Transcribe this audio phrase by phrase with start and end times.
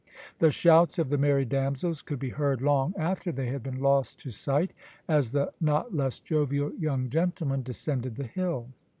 [0.39, 4.19] The shouts of the merry damsels could be heard long after they had been lost
[4.21, 4.73] to sight,
[5.07, 8.69] as the not less jovial young gentlemen descended the hill.